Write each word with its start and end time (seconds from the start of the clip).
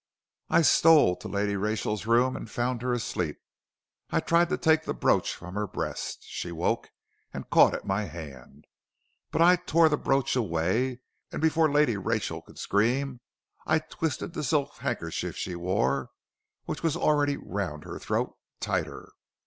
I 0.49 0.63
stole 0.63 1.15
to 1.17 1.27
Lady 1.27 1.55
Rachel's 1.55 2.07
room 2.07 2.35
and 2.35 2.49
found 2.49 2.81
her 2.81 2.91
asleep. 2.91 3.37
I 4.09 4.19
tried 4.19 4.49
to 4.49 4.57
take 4.57 4.81
the 4.83 4.95
brooch 4.95 5.35
from 5.35 5.53
her 5.53 5.67
breast. 5.67 6.23
She 6.23 6.51
woke 6.51 6.89
and 7.31 7.47
caught 7.51 7.75
at 7.75 7.85
my 7.85 8.05
hand. 8.05 8.65
But 9.29 9.43
I 9.43 9.57
tore 9.57 9.85
away 9.85 9.89
the 9.91 9.97
brooch 9.97 10.35
and 10.35 11.39
before 11.39 11.71
Lady 11.71 11.97
Rachel 11.97 12.41
could 12.41 12.57
scream, 12.57 13.19
I 13.67 13.77
twisted 13.77 14.33
the 14.33 14.43
silk 14.43 14.75
handkerchief 14.77 15.37
she 15.37 15.53
wore, 15.53 16.09
which 16.65 16.81
was 16.81 16.97
already 16.97 17.37
round 17.37 17.83
her 17.83 17.99
throat, 17.99 18.33
tighter. 18.59 19.11